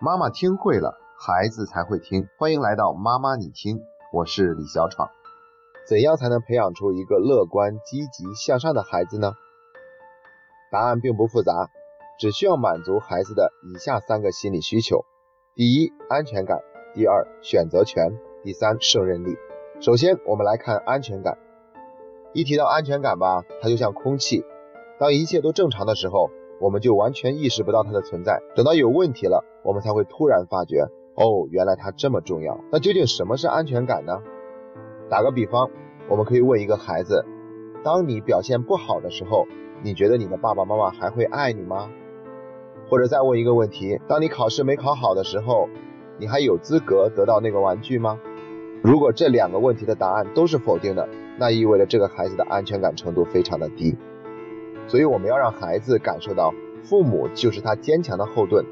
[0.00, 2.28] 妈妈听会了，孩子才会听。
[2.38, 3.80] 欢迎来到妈妈你听，
[4.12, 5.10] 我是李小闯。
[5.88, 9.32] 怎样才能培养出一个乐观、积极向上的孩子呢？
[10.70, 11.68] 答案并不复杂，
[12.20, 15.04] 只需要满足孩子的以下三个心理需求：
[15.56, 16.58] 第一，安全感；
[16.94, 18.12] 第二，选择权；
[18.44, 19.36] 第三，胜任力。
[19.80, 21.38] 首先，我们来看安全感。
[22.32, 24.44] 一提到安全感吧，它就像空气，
[25.00, 26.30] 当一切都正常的时候，
[26.60, 28.40] 我们就完全意识不到它的存在。
[28.54, 30.80] 等到有问题了，我们才会突然发觉，
[31.14, 32.58] 哦，原来它这么重要。
[32.72, 34.22] 那究竟什么是安全感呢？
[35.10, 35.68] 打个比方，
[36.08, 37.26] 我们可以问一个孩子：
[37.84, 39.46] 当你表现不好的时候，
[39.82, 41.90] 你觉得你的爸爸妈妈还会爱你吗？
[42.88, 45.68] 或者再问一个问题：当你考试没考好的时候，
[46.18, 48.18] 你还有资格得到那个玩具吗？
[48.82, 51.06] 如果这两个问题的答案都是否定的，
[51.38, 53.98] 那意味着这个孩子的安全感程度非常的低。
[54.86, 58.64] 所以我们要让孩子感受到，父母就是他坚强的后盾。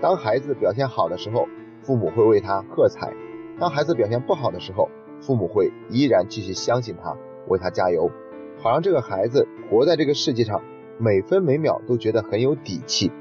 [0.00, 1.46] 当孩子表现好的时候，
[1.82, 3.10] 父母会为他喝彩；
[3.58, 4.88] 当孩子表现不好的时候，
[5.20, 7.16] 父母会依然继续相信他，
[7.48, 8.10] 为他加油，
[8.58, 10.62] 好让这个孩子活在这个世界上，
[10.98, 13.12] 每分每秒都觉得很有底气。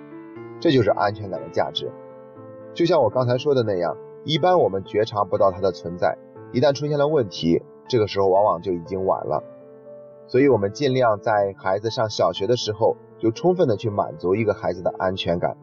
[0.62, 1.92] 这就是安全感的价值。
[2.74, 6.18] 就像我刚才说的那样，一般我们觉察不到它的存在，
[6.54, 9.44] 一旦出现了问题，这个时候往往就已经晚了。
[10.28, 15.58] 所以，我们尽量在孩子上小学的时候，就充分的去满足一个孩子的安全感，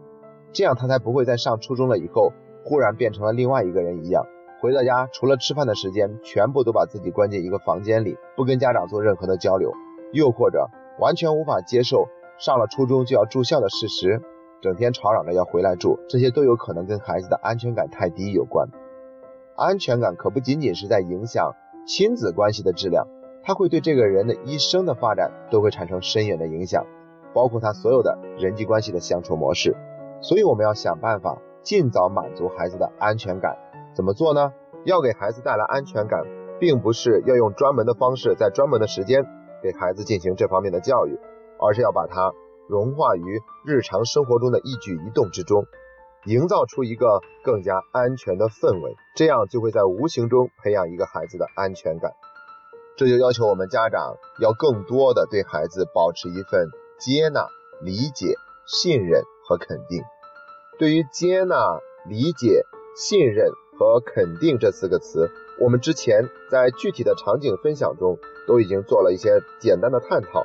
[0.57, 2.33] 这样他才不会在上初中了以后，
[2.65, 4.25] 忽然变成了另外一个人一样。
[4.59, 9.71] 回到家，除了吃饭的时间，全部都把自己关进一个房间里，不跟家长做任何的交流，
[10.15, 14.23] 又或者完全无法接受上了初中就要住校的事实，
[14.63, 18.67] 整天吵嚷着要回来住，这些都有可能跟孩子的安全感太低有关。
[19.57, 21.53] 安全感可不仅仅是在影响
[21.87, 23.07] 亲子关系的质量，
[23.43, 26.87] 它会对这个人的一生的发展都会产生深远的影响，
[27.35, 29.77] 包括他所有的人际关系的相处模式。
[30.21, 33.57] 所以我们要想办法尽早满足孩子的安全感。
[33.95, 34.53] 怎么做呢？
[34.85, 36.23] 要给孩子带来安全感，
[36.61, 39.25] 并不是要用专门的方式，在专门的时间
[39.63, 41.19] 给孩子进行这方面的教育，
[41.59, 42.33] 而是要把它
[42.69, 45.65] 融化于日常生活中的一举一动之中，
[46.25, 52.13] 营造出一个更加安全的氛围，这样就会在无形中培养一个孩子的安全感。
[52.97, 57.47] 这就要求我们家长要更多的对孩子保持一份接纳、
[57.83, 58.35] 理解、
[58.67, 60.03] 信任和肯定。
[60.79, 62.65] 对于接纳、理解、
[62.97, 63.51] 信任。
[63.79, 65.31] 和肯定这四个词，
[65.61, 70.45] 我们之前在具体的场景分享中都已经做了一些简单的探讨，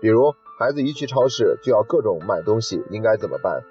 [0.00, 3.62] 比如孩子一去超市就要各种买东西，应该怎么办？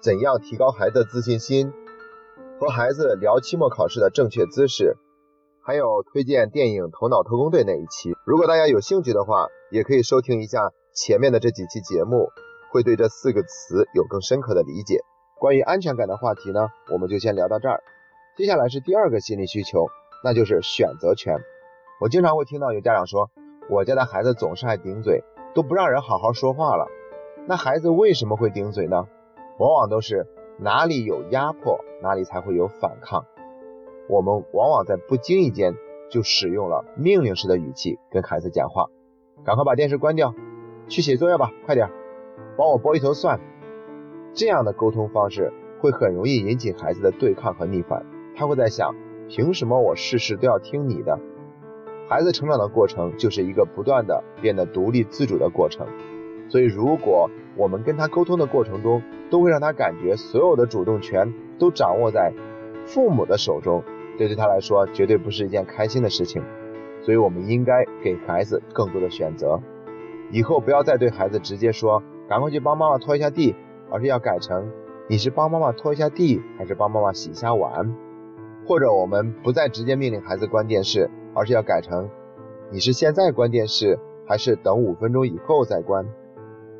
[0.00, 1.70] 怎样提高孩子的自信心？
[2.58, 4.96] 和孩子聊期末考试的正确姿势，
[5.62, 8.14] 还有推荐电影《头脑特工队》那一期。
[8.24, 12.30] 如果大家有兴趣的话，也可以收听一下前面的这几期节目，
[12.70, 15.00] 会对这四个词有更深刻的理解。
[15.38, 17.82] 关于安全感的话题呢，我们就先聊到这儿。
[18.36, 19.86] 接下来是第二个心理需求，
[20.22, 21.38] 那就是选择权。
[22.00, 23.30] 我经常会听到有家长说，
[23.68, 25.22] 我家的孩子总是爱顶嘴，
[25.54, 26.86] 都不让人好好说话了。
[27.46, 29.06] 那孩子为什么会顶嘴呢？
[29.58, 30.26] 往往都是
[30.58, 33.24] 哪里有压迫，哪里才会有反抗。
[34.08, 35.74] 我们往往在不经意间
[36.10, 38.86] 就使用了命令式的语气跟孩子讲话，
[39.44, 40.34] 赶快把电视关掉，
[40.88, 41.90] 去写作业吧，快点，
[42.56, 43.40] 帮我剥一头蒜。
[44.32, 48.04] 这样的沟通方式会很容易引起孩子的对抗和逆反。
[48.36, 48.94] 他会在想，
[49.28, 51.18] 凭什么我事事都要听你的？
[52.08, 55.86] 孩子成长的过程就是一个不断的变得独立自主的过程，
[56.48, 62.32] 所以如果我们跟他沟通的过程中，都会让他感觉所有的主动权都掌握在
[62.84, 63.84] 父母的手中，
[64.18, 66.42] 这对他来说绝对不是一件开心的事情。
[67.02, 69.60] 所以我们应该给孩子更多的选择，
[70.30, 73.56] 以后不要再对孩子直接说赶快去帮妈妈拖一下地，
[73.90, 74.70] 而是要改成
[75.08, 77.92] 你是帮妈妈拖一下地，还是帮妈妈洗一下碗？
[78.68, 82.08] 或者我们不再直接命令孩子关电视，而是要改成
[82.70, 83.98] 你是现在关电视，
[84.28, 86.06] 还是等五分钟以后再关？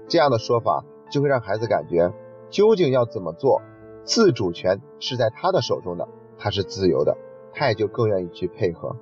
[0.07, 2.13] 这样的说法就会让孩子感觉
[2.49, 3.61] 究竟要怎么做，
[4.05, 6.07] 自主权是在他的手中的，
[6.39, 7.17] 他是自由的，
[7.53, 8.95] 他也就更愿意去配合。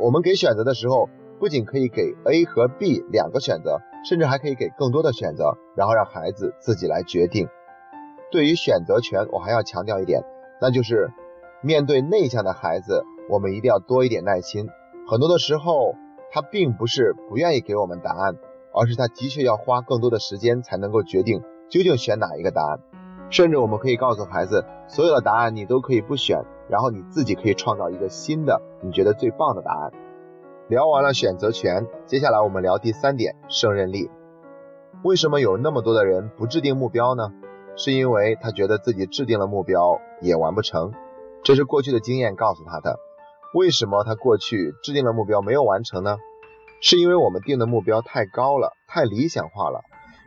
[0.00, 7.48] 我们给选择的时候，不仅可以给 A 和 B 两个选择，甚至还可以给更多的选择，然后让孩子自己来决定。
[8.30, 10.22] 对于选择权，我还要强调一点，
[10.60, 11.10] 那就是。
[11.62, 14.68] 面对内向的孩子，我们一定要多一点耐心。
[15.08, 15.94] 很多的时候，
[16.30, 18.36] 他并不是不愿意给我们答案，
[18.72, 22.78] 而是他的确要花更多的时间才能够决定究竟选哪一个答案。
[23.30, 29.90] 甚至我们可以告诉孩子，所有的答案你都可以不选，然后你自己可以创造一个新的你觉得最棒的答案。
[30.68, 34.10] 聊完了选择权，接下来我们聊第三点，胜任力。
[35.04, 37.32] 为什么有那么多的人不制定目标呢？
[37.76, 40.92] 是因为他觉得自己制定了目标也完不成，
[41.44, 42.98] 这是过去的经验告诉他的。
[43.54, 46.16] 为什么他过去制定了目标没有完成呢？
[46.80, 49.82] 是因为我们定的目标太高了，太理想化了，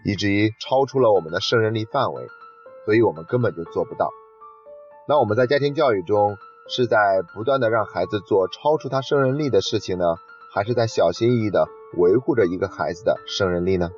[0.06, 2.26] 以至于超出了我们的胜任力范围，
[2.86, 4.10] 所以我们根本就做不到。
[5.06, 6.38] 那我们在家庭教育中
[6.70, 6.98] 是在
[7.34, 10.06] 不断的让孩子做超出他胜任力的事情呢，
[10.52, 11.68] 还是在小心翼翼的
[11.98, 13.90] 维护着一个孩子的胜任力呢？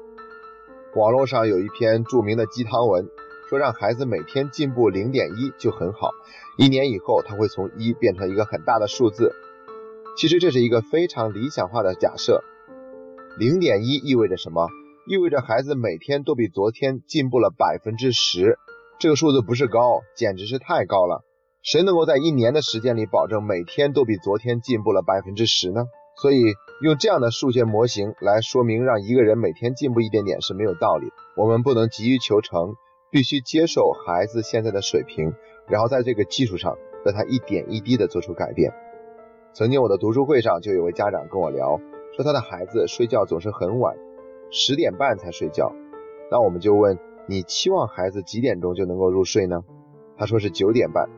[0.95, 3.09] 网络上有一篇著名的鸡汤文，
[3.49, 6.09] 说让孩子每天进步零点一就很好，
[6.57, 9.33] 一年以后他会从一变成一个很大的数字。
[10.17, 12.43] 其实这是一个非常理想化的假设。
[13.39, 14.67] 零点一意味着什么？
[15.07, 18.57] 意味着孩子每天都比昨天进步了百分之十。
[18.99, 21.23] 这个数字不是高，简直是太高了。
[21.63, 25.85] 谁能够在一年的时间里保证每天都比昨天进步了百分之十呢？
[26.21, 26.39] 所以
[26.83, 31.07] 用这样的数学模型来说明让一个人每天进步一点点是没有道理。
[31.35, 32.75] 我们不能急于求成，
[33.09, 35.33] 必须接受孩子现在的水平，
[35.67, 38.71] 然后在这个基础上让他一点一滴的做出改变。
[39.53, 41.79] 曾经我的读书会上就有位家长跟我聊，
[42.15, 43.97] 说他的孩子睡觉总是很晚，
[44.51, 45.73] 十点半才睡觉。
[46.29, 49.63] 那我们就问你期望孩子几点钟就能够入睡呢？
[50.17, 51.09] 他说是九点半。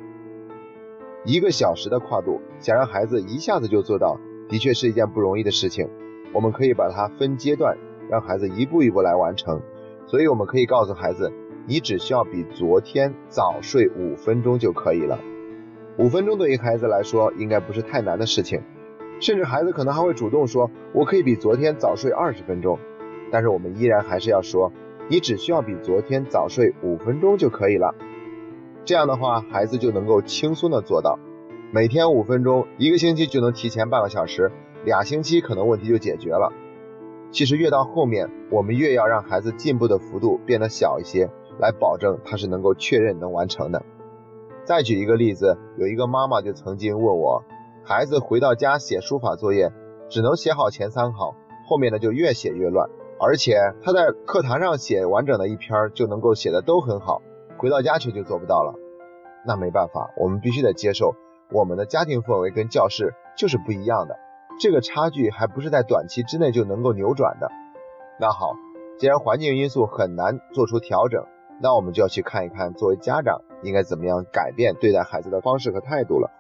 [1.26, 4.18] 一个小时的跨度，想让孩子一下子就做到，
[4.50, 5.90] 的确是一件不容易的事情。
[6.34, 7.78] 我们可以把它分阶段，
[8.10, 9.62] 让孩子一步一步来完成。
[10.06, 11.32] 所以我们可以告诉孩子，
[11.68, 15.20] 你只需要比昨天早睡五分钟就可以了。
[15.98, 18.62] 五分钟对于孩子来说应该不是太难的事情，
[19.20, 22.80] 甚至孩子可能还会主动说：“我可以比昨天早睡二十分钟。”
[23.32, 24.74] 但是我们依然还是要说
[25.08, 27.96] ：“你只需要比昨天早睡五分钟就可以了。”
[28.86, 31.18] 这样的话，孩子就能够轻松的做到。
[31.76, 34.52] 每天五分钟，一个星期就能提前半个小时，
[34.86, 36.54] 俩星期可能问题就解决了。
[37.32, 43.84] 其实越到后面，我们越要让孩子进步的幅度变得小一些，来保证他是能够确认能完成的。
[44.64, 47.44] 再举一个例子，有一个妈妈就曾经问我，
[47.84, 49.72] 孩子回到家写书法作业，
[50.12, 51.34] 只能写好前三行，
[51.66, 52.88] 后面的就越写越乱，
[53.20, 57.24] 而且他在课堂上写完整的一篇就能够写的都很好，
[57.58, 58.76] 回到家却就做不到了。
[59.48, 61.16] 那没办法，我们必须得接受，
[61.54, 64.18] 我们的家庭氛围跟教室就是不一样的，
[64.60, 67.52] 这个差距还不是在短期之内就能够扭转的。
[68.20, 68.56] 那好，
[68.98, 71.24] 既然环境因素很难做出调整。
[71.62, 76.32] 那我们就要去看一看，作为家长应该怎么样改变对待孩子的方式和态度了。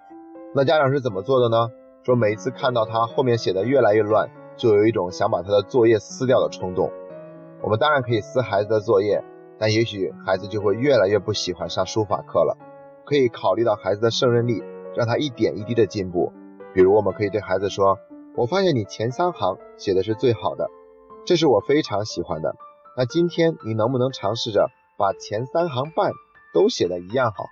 [0.55, 1.69] 那家长是怎么做的呢？
[2.03, 6.91] 说每一次看到他后面写的越来越乱，就有一种想把他的作业撕掉的冲动。
[7.61, 9.23] 我们当然可以撕孩子的作业，
[9.59, 12.57] 但也许孩子就会越来越不喜欢上书法课了。
[13.05, 14.63] 可以考虑到孩子的胜任力，
[14.95, 16.31] 让他一点一滴的进步。
[16.73, 17.99] 比如我们可以对孩子说
[18.35, 20.69] ：“我发现你前三行写的是最好的，
[21.25, 22.55] 这是我非常喜欢的。
[22.97, 26.11] 那今天你能不能尝试着？”把前三行半
[26.53, 27.45] 都写的一样好，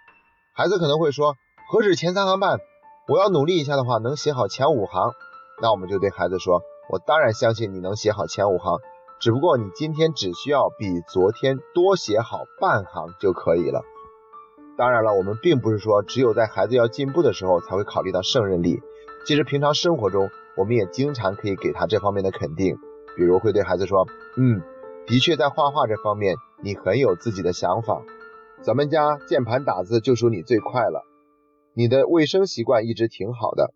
[0.53, 1.35] 孩子可能会说，
[1.71, 2.59] 何止前三行半，
[3.07, 5.11] 我要努力一下的话，能写好前五行。
[5.59, 8.77] 那我们就对孩子说，我当然相信你能写好前五行，
[9.19, 13.81] 只不过你今天只需要比昨天多写好半行就可以了。
[14.77, 18.81] 当然了，我们并不是说只有在孩子要进步的时候才会考虑到胜任力，
[19.25, 22.77] 其实平常生活中我们也经常可以给他这方面的肯定，
[23.15, 24.07] 比如会对孩子说，
[24.38, 24.62] 嗯。
[25.07, 28.01] 的确，在画画这方面，你很有自己的想法。
[28.62, 31.03] 咱们家键盘打字就属你最快了。
[31.74, 33.74] 你的卫生习惯一直挺好的。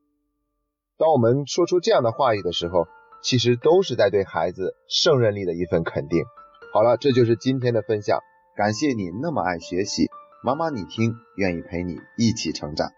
[0.97, 2.87] 当我们说出这样的话语的时候，
[3.23, 6.23] 其实都是在对孩子胜任力的一份肯定。
[6.71, 8.19] 好了，这就是今天的分享。
[8.55, 10.07] 感谢你那么爱学习，
[10.45, 12.91] 妈妈你听，愿意陪你一起成长。